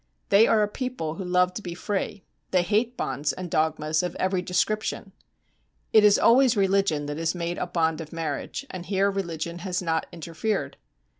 [0.29, 4.15] They are a people who love to be free: they hate bonds and dogmas of
[4.15, 5.11] every description.
[5.93, 9.79] It is always religion that has made a bond of marriage, and here religion has
[9.79, 10.77] not interfered.